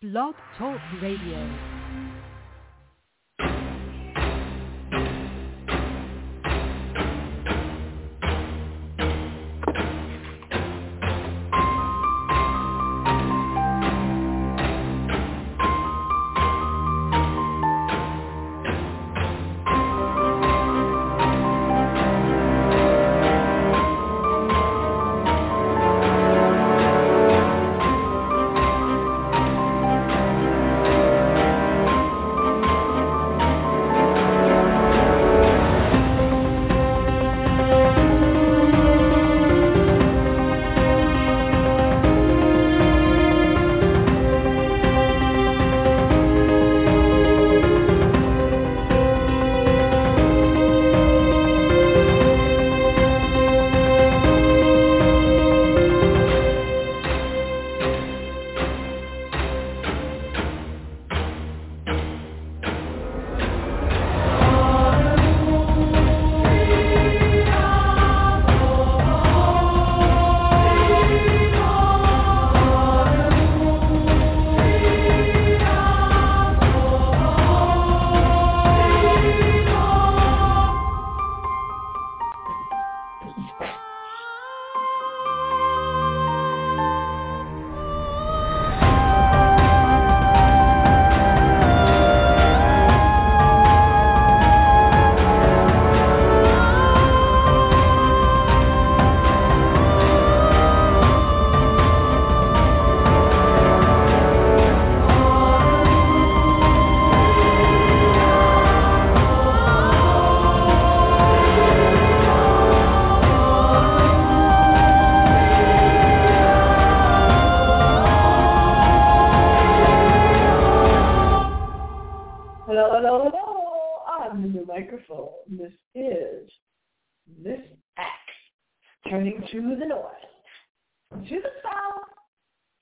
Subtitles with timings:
[0.00, 1.77] Blog Talk Radio.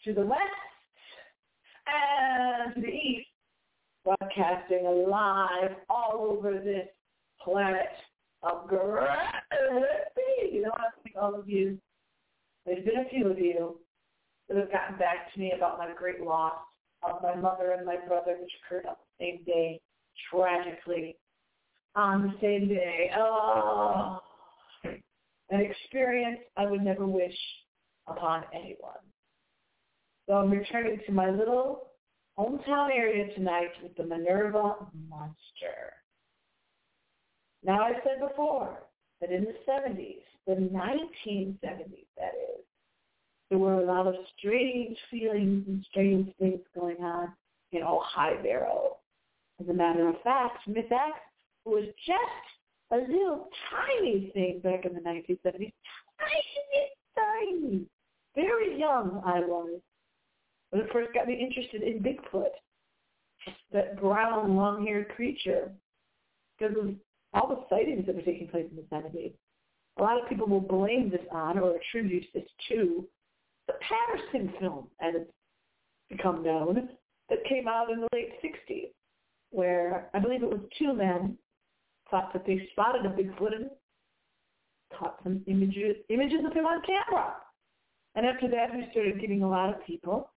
[0.07, 0.41] To the west,
[1.87, 3.27] and to the east,
[4.05, 6.87] broadcasting live all over this
[7.43, 7.89] planet
[8.45, 9.33] of gravity.
[10.53, 11.79] You know, I think all of you,
[12.65, 13.81] there's been a few of you
[14.49, 16.55] that have gotten back to me about my great loss
[17.03, 19.81] of my mother and my brother, which occurred on the same day,
[20.31, 21.17] tragically,
[21.97, 23.11] on the same day.
[23.17, 24.21] Oh,
[24.85, 27.37] an experience I would never wish
[28.07, 29.03] upon anyone.
[30.27, 31.89] So I'm returning to my little
[32.39, 34.75] hometown area tonight with the Minerva
[35.09, 35.95] Monster.
[37.65, 38.79] Now, I said before
[39.21, 42.65] that in the 70s, the 1970s, that is,
[43.51, 47.33] there were a lot of strange feelings and strange things going on
[47.73, 48.97] in Ohio Barrow.
[49.61, 51.19] As a matter of fact, Miss X
[51.65, 52.47] was just
[52.93, 55.73] a little tiny thing back in the 1970s.
[56.19, 57.87] Tiny, tiny.
[58.35, 59.81] Very young I was.
[60.79, 62.51] It first got me interested in Bigfoot,
[63.73, 65.73] that brown, long-haired creature,
[66.59, 66.95] because of
[67.33, 69.33] all the sightings that were taking place in the 70s.
[69.99, 73.07] A lot of people will blame this on or attribute this to
[73.67, 75.31] the Patterson film, as it's
[76.11, 76.89] become known,
[77.29, 78.91] that came out in the late 60s,
[79.51, 81.37] where I believe it was two men
[82.11, 83.71] thought that they spotted a Bigfoot and
[84.97, 87.35] caught some images, images of him on camera.
[88.15, 90.31] And after that, we started getting a lot of people,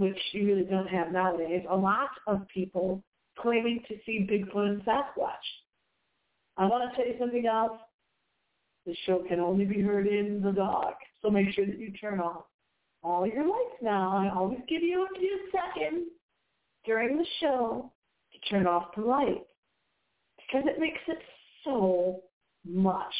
[0.00, 3.02] which you really don't have nowadays, a lot of people
[3.38, 5.46] claiming to see Bigfoot and Sasquatch.
[6.56, 7.76] I want to tell you something else.
[8.86, 12.18] The show can only be heard in the dark, so make sure that you turn
[12.18, 12.44] off
[13.02, 14.16] all your lights now.
[14.16, 16.08] I always give you a few seconds
[16.86, 17.92] during the show
[18.32, 19.50] to turn off the lights
[20.38, 21.18] because it makes it
[21.62, 22.22] so
[22.66, 23.12] much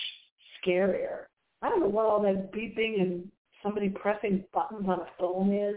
[0.64, 1.24] scarier.
[1.60, 3.30] I don't know what all that beeping and
[3.62, 5.76] somebody pressing buttons on a phone is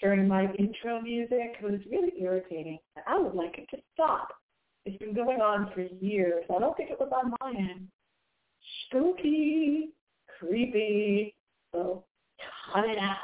[0.00, 1.56] during my intro music.
[1.60, 2.78] It was really irritating.
[3.06, 4.28] I would like it to stop.
[4.84, 6.44] It's been going on for years.
[6.54, 7.88] I don't think it was on my end.
[8.86, 9.90] Spooky,
[10.38, 11.34] creepy.
[11.72, 12.04] So
[12.72, 13.16] cut it out.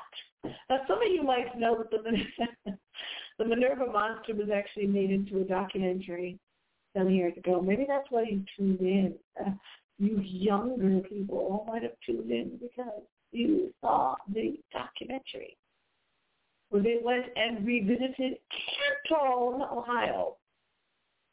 [0.69, 2.73] Now, some of you might know that the
[3.39, 6.39] the Minerva Monster was actually made into a documentary
[6.97, 7.61] some years ago.
[7.61, 9.15] Maybe that's why you tuned in.
[9.41, 9.51] Uh,
[9.99, 15.57] you younger people might have tuned in because you saw the documentary
[16.81, 18.39] they went and revisited
[19.09, 20.37] Canton, Ohio.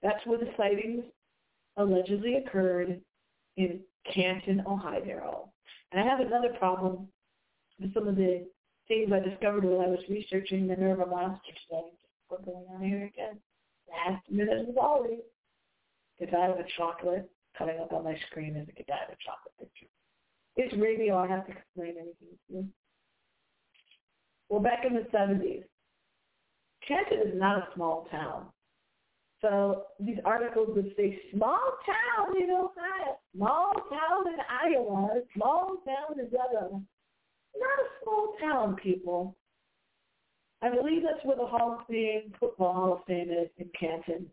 [0.02, 1.04] That's where the sightings
[1.78, 3.02] allegedly occurred
[3.58, 3.80] in
[4.14, 5.50] Canton, Ohio.
[5.92, 7.08] And I have another problem
[7.80, 8.46] with some of the
[8.88, 11.88] things I discovered when I was researching the Minerva Monster today.
[12.28, 13.40] What's going on here again?
[13.90, 15.20] Last minute as always.
[16.20, 19.88] Godiva chocolate coming up on my screen is a Godiva chocolate picture.
[20.58, 21.18] It's radio.
[21.18, 22.68] I have to explain anything to you.
[24.50, 25.64] Well, back in the 70s,
[26.88, 28.48] Canton is not a small town.
[29.42, 36.20] So these articles would say small town in Ohio, small town in Iowa, small town
[36.20, 36.82] in Delaware.
[37.56, 39.36] Not a small town, people.
[40.62, 44.26] I believe that's where the Hall of Fame, Football Hall of Fame is in Canton.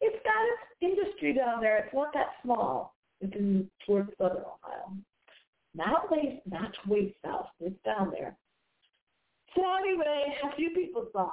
[0.00, 1.78] It's got its industry down there.
[1.78, 2.94] It's not that small.
[3.20, 4.96] It's in towards southern Ohio.
[5.74, 7.48] Not way, not way south.
[7.60, 8.36] It's down there.
[9.54, 11.30] So anyway, a few people saw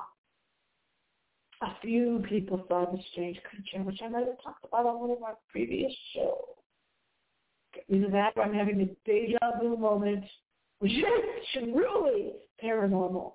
[1.61, 5.11] a few people saw the strange creature, which I might have talked about on one
[5.11, 6.33] of our previous shows.
[7.89, 10.23] Either that or I'm having a deja vu moment,
[10.79, 11.03] which is
[11.53, 12.33] truly
[12.63, 13.33] paranormal.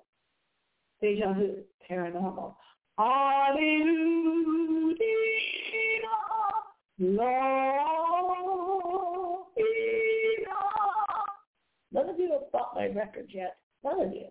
[1.01, 1.57] Deja vu,
[1.89, 2.55] paranormal.
[2.97, 4.11] Hallelujah.
[11.93, 13.57] None of you have bought my record yet.
[13.83, 14.27] None of you.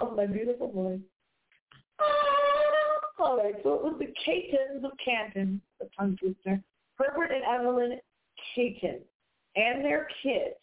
[0.00, 1.00] Oh, my beautiful voice.
[2.00, 6.60] Oh, all right, so it was the Caytons of Canton, the tongue twister,
[6.96, 8.00] Herbert and Evelyn
[8.54, 9.00] Cayton,
[9.56, 10.56] and their kids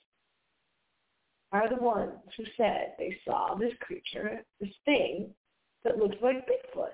[1.52, 5.30] are the ones who said they saw this creature, this thing
[5.84, 6.94] that looked like Bigfoot.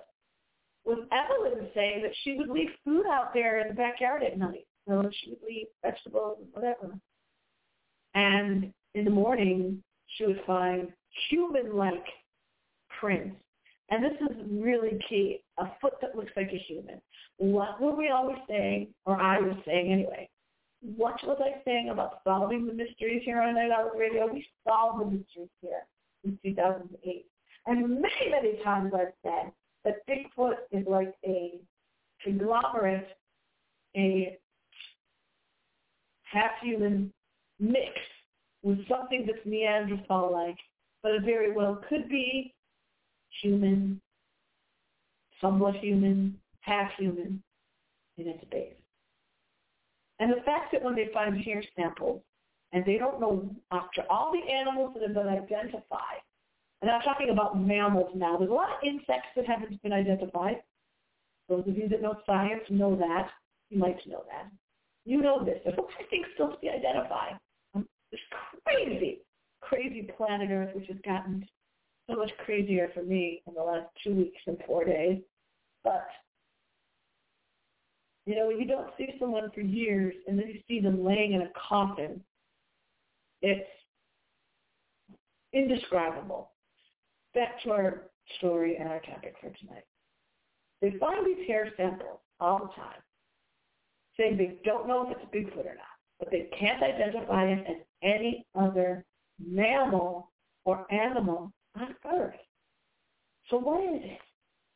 [0.86, 4.66] With Evelyn saying that she would leave food out there in the backyard at night.
[4.88, 6.98] So she would leave vegetables and whatever.
[8.16, 9.84] And in the morning,
[10.16, 10.94] she would find
[11.30, 12.06] human-like
[13.00, 13.36] prints
[13.90, 17.02] and this is really key, a foot that looks like a human.
[17.38, 20.30] What were we always saying, or I was saying anyway?
[20.82, 24.32] What was I saying about solving the mysteries here on Night Owl Radio?
[24.32, 25.86] We solved the mysteries here
[26.26, 27.26] in 2008.
[27.66, 29.52] And many, many times I've said
[29.86, 31.60] that Bigfoot is like a
[32.24, 33.08] conglomerate,
[33.96, 34.38] a
[36.24, 37.14] half-human
[37.60, 37.94] mix
[38.64, 40.58] with something that's Neanderthal-like,
[41.02, 42.54] but it very well could be
[43.42, 44.02] human,
[45.42, 47.42] somewhat human, half human
[48.18, 48.74] in its base.
[50.20, 52.22] And the fact that when they find hair samples,
[52.74, 56.22] and they don't know after all the animals that have been identified,
[56.82, 58.38] and I'm talking about mammals now.
[58.38, 60.62] There's a lot of insects that haven't been identified.
[61.50, 63.30] Those of you that know science know that.
[63.70, 64.52] You might know that.
[65.06, 65.60] You know this.
[65.64, 67.38] There's a lot of things still to be identified.
[67.74, 68.20] Um, this
[68.64, 69.20] crazy,
[69.62, 71.48] crazy planet Earth, which has gotten
[72.10, 75.20] so much crazier for me in the last two weeks and four days.
[75.84, 76.08] But
[78.26, 81.34] you know, when you don't see someone for years and then you see them laying
[81.34, 82.22] in a coffin,
[83.42, 83.70] it's
[85.54, 86.52] indescribable.
[87.34, 88.04] Back to our
[88.38, 89.86] story and our topic for tonight.
[90.82, 93.02] They find these hair samples all the time,
[94.18, 97.78] saying they don't know if it's Bigfoot or not, but they can't identify it as
[98.04, 99.06] any other
[99.40, 100.32] mammal
[100.66, 102.36] or animal on earth.
[103.50, 104.20] So what is it?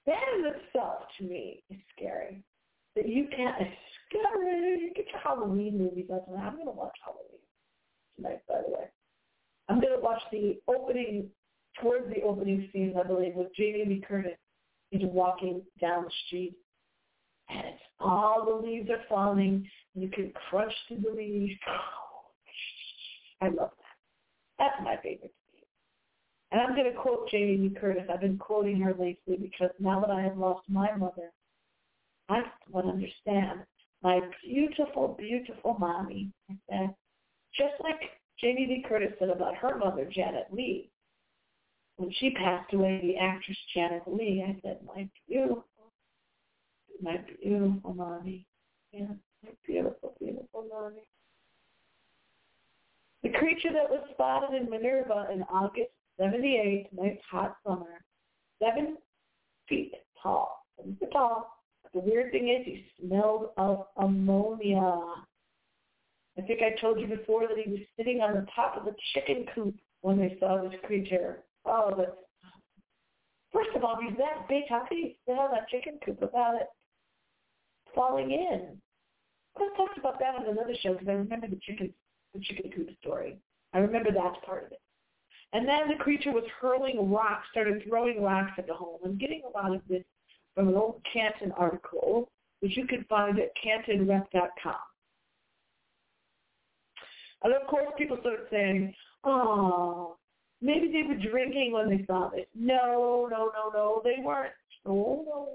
[0.06, 2.44] That in itself, to me, is scary.
[2.96, 3.56] That you can't,
[4.10, 4.92] scary.
[4.96, 6.48] Get your Halloween movies out tonight.
[6.48, 7.42] I'm to watch Halloween
[8.16, 8.86] tonight, by the way.
[9.70, 11.30] I'm to watch the opening,
[11.82, 14.38] towards the opening scene, I believe, with Jamie Lee Curtis.
[14.90, 16.54] He's walking down the street,
[17.50, 19.66] and it's all the leaves are falling.
[19.96, 21.54] You can crush through the leaves.
[23.42, 23.98] I love that.
[24.60, 25.34] That's my favorite
[26.52, 28.04] and I'm going to quote Jamie Lee Curtis.
[28.12, 31.32] I've been quoting her lately because now that I have lost my mother,
[32.30, 33.62] I want to understand
[34.04, 36.32] my beautiful, beautiful mommy.
[36.70, 36.94] Said,
[37.58, 38.00] just like
[38.40, 40.90] Jamie Lee Curtis said about her mother, Janet Leigh.
[41.96, 45.66] When she passed away, the actress Janet Leigh, I said, my beautiful,
[47.02, 48.46] my beautiful mommy.
[48.92, 49.08] Yeah,
[49.44, 51.04] my beautiful, beautiful mommy.
[53.24, 58.04] The creature that was spotted in Minerva in August 78, nice hot summer,
[58.62, 58.98] seven
[59.68, 60.66] feet tall.
[60.78, 61.62] Seven feet tall.
[61.94, 65.00] The weird thing is he smelled of ammonia.
[66.38, 68.96] I think I told you before that he was sitting on the top of the
[69.14, 71.40] chicken coop when they saw this creature.
[71.66, 72.18] Oh, but
[73.52, 74.64] first of all, he's that big.
[74.70, 76.68] How could he sit on that chicken coop without it
[77.94, 78.78] falling in?
[79.58, 81.94] I've talked about that on another show because I remember the chicken,
[82.34, 83.38] the chicken coop story.
[83.74, 84.80] I remember that part of it.
[85.54, 89.00] And then the creature was hurling rocks, started throwing rocks at the home.
[89.04, 90.04] I'm getting a lot of this
[90.56, 92.30] from an old Canton article,
[92.62, 94.76] which you can find at cantonrep.com.
[97.44, 98.94] And of course, people started saying,
[99.24, 100.18] oh,
[100.62, 102.46] Maybe they were drinking when they saw this.
[102.54, 104.54] No, no, no, no, they weren't.
[104.86, 105.48] No, no,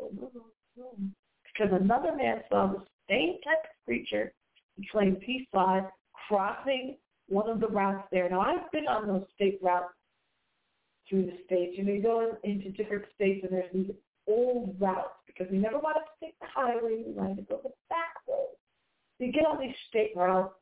[0.00, 0.44] no, no,
[0.76, 0.90] no.
[1.44, 4.32] Because another man saw the same type of creature
[4.76, 5.82] he claims he saw
[6.26, 6.96] crossing
[7.28, 8.28] one of the routes there.
[8.28, 9.94] Now, I've been on those state routes
[11.08, 11.74] through the states.
[11.76, 13.90] You know, you go into different states and there's these
[14.26, 17.02] old routes because we never wanted to take the highway.
[17.06, 18.14] We wanted to go the back.
[18.26, 18.34] So
[19.18, 20.54] you get on these state routes.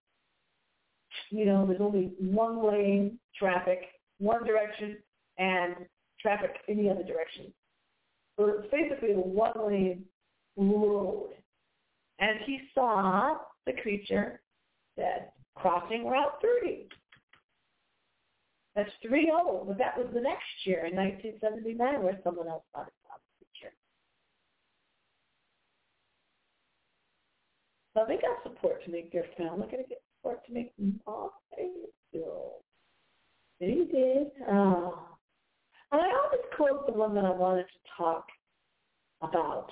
[1.31, 3.81] You know, there's only one lane traffic,
[4.19, 4.97] one direction,
[5.38, 5.75] and
[6.21, 7.52] traffic in the other direction.
[8.37, 10.04] So it's basically a one lane
[10.57, 11.31] road.
[12.19, 14.40] And he saw the creature
[14.97, 16.88] that crossing Route 30.
[18.75, 22.92] That's 3-0, but that was the next year in 1979 where someone else thought it.
[27.94, 29.61] So they got support to make their film.
[29.61, 31.28] They're going to get support to make my
[32.12, 32.52] film.
[33.61, 34.30] They did.
[34.49, 34.99] Oh.
[35.92, 38.25] And I always quote the one that I wanted to talk
[39.21, 39.71] about.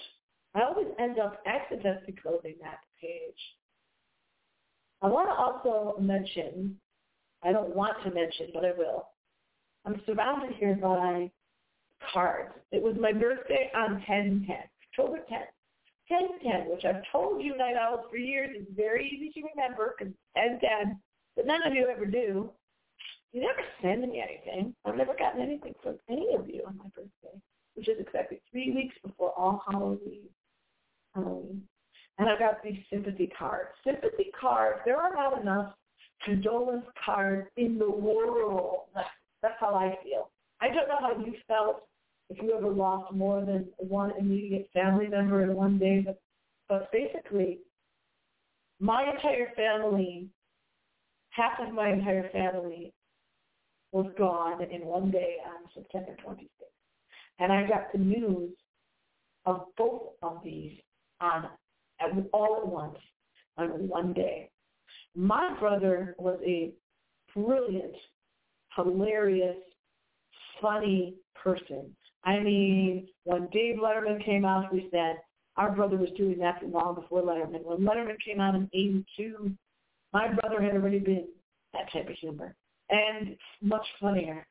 [0.54, 3.40] I always end up accidentally closing that page.
[5.02, 6.76] I want to also mention,
[7.42, 9.08] I don't want to mention, but I will.
[9.86, 11.30] I'm surrounded here by
[12.12, 12.52] cards.
[12.70, 14.46] It was my birthday on 10-10,
[14.92, 15.46] October 10th.
[16.10, 20.12] 10-10, which I've told you night owls for years is very easy to remember because
[20.36, 20.98] 10-10,
[21.36, 22.50] but none of you ever do.
[23.32, 24.74] You never send me anything.
[24.84, 27.40] I've never gotten anything from any of you on my birthday,
[27.74, 30.30] which is exactly three weeks before All Hallows Eve.
[31.14, 31.62] Halloween um,
[32.20, 33.70] and I got these sympathy cards.
[33.82, 35.72] Sympathy cards, there are not enough
[36.22, 38.80] condolence cards in the world.
[39.42, 40.30] That's how I feel.
[40.60, 41.84] I don't know how you felt
[42.28, 46.20] if you ever lost more than one immediate family member in one day, but,
[46.68, 47.60] but basically,
[48.80, 50.28] my entire family,
[51.30, 52.92] half of my entire family
[53.92, 56.48] was gone in one day on September 26th.
[57.38, 58.50] And I got the news
[59.46, 60.78] of both of these
[61.22, 61.48] on
[62.32, 62.98] all at once
[63.58, 64.50] on one day.
[65.14, 66.72] My brother was a
[67.34, 67.94] brilliant,
[68.76, 69.56] hilarious,
[70.60, 71.94] funny person.
[72.24, 75.16] I mean, when Dave Letterman came out, we said
[75.56, 77.64] our brother was doing that long before Letterman.
[77.64, 79.50] When Letterman came out in 82,
[80.12, 81.26] my brother had already been
[81.72, 82.54] that type of humor
[82.90, 84.46] and much funnier.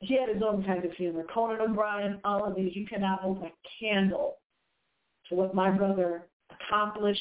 [0.00, 1.24] He had his own kind of humor.
[1.32, 4.38] Conan O'Brien, all of these, you cannot hold a candle
[5.32, 7.20] what my brother accomplished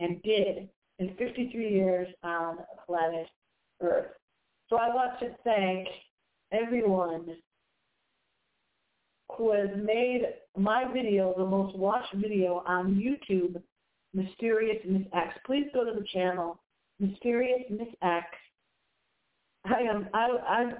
[0.00, 0.68] and did
[0.98, 3.26] in 53 years on planet
[3.80, 4.12] Earth.
[4.68, 5.88] So I want to thank
[6.52, 7.36] everyone
[9.36, 10.22] who has made
[10.56, 13.60] my video the most watched video on YouTube,
[14.14, 15.34] Mysterious Miss X.
[15.46, 16.60] Please go to the channel,
[17.00, 18.26] Mysterious Miss X.
[19.64, 20.72] I am I I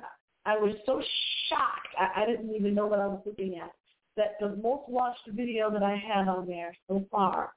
[0.44, 1.02] I was so
[1.48, 1.88] shocked.
[1.98, 3.70] I, I didn't even know what I was looking at
[4.16, 7.52] that the most watched video that I have on there so far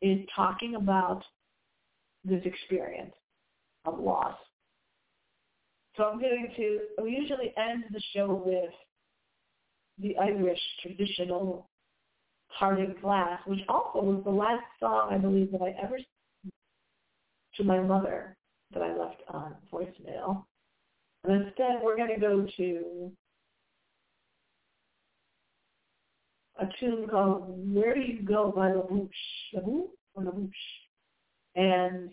[0.00, 1.22] is talking about
[2.24, 3.12] this experience
[3.84, 4.36] of loss.
[5.96, 8.72] So I'm going to, we usually end the show with
[9.98, 11.68] the Irish traditional
[12.58, 15.98] Parting Glass, which also was the last song I believe that I ever
[17.56, 18.36] to my mother
[18.72, 20.44] that I left on voicemail.
[21.24, 23.12] And instead we're going to go to
[26.58, 27.44] a tune called
[27.74, 29.10] Where Do You Go by La Bouche.
[30.16, 30.50] LaBouche.
[31.54, 32.10] And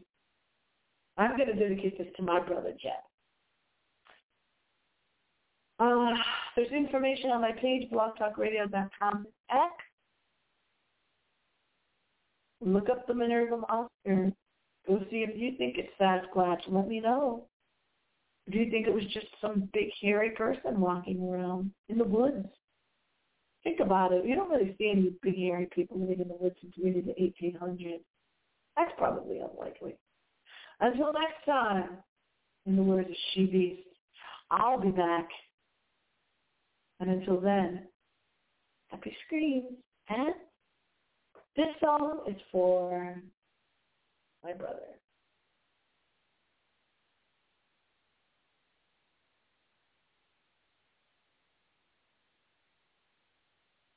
[1.17, 3.03] I'm going to dedicate this to my brother, Jeff.
[5.79, 6.11] Uh,
[6.55, 9.27] there's information on my page, blogtalkradio.com.
[9.49, 9.61] X.
[12.61, 14.33] Look up the Minerva Monster.
[14.87, 16.61] Go see if you think it's Sasquatch.
[16.67, 17.45] Let me know.
[18.49, 22.47] Do you think it was just some big hairy person walking around in the woods?
[23.63, 24.25] Think about it.
[24.25, 27.11] You don't really see any big hairy people living in the woods since maybe the
[27.11, 27.99] 1800s.
[28.77, 29.97] That's probably unlikely.
[30.79, 31.97] Until next time,
[32.65, 33.87] in the words of She Beast,
[34.49, 35.27] I'll be back.
[37.01, 37.87] And until then,
[38.87, 39.73] happy screams.
[40.07, 40.33] And
[41.55, 43.21] this song is for
[44.43, 44.98] my brother.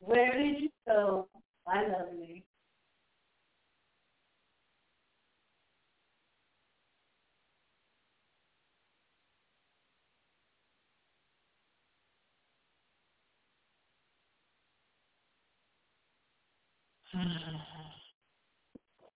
[0.05, 1.29] Where did you go?
[1.69, 2.32] I love me.